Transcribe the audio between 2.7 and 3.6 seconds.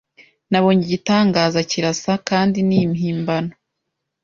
impimbano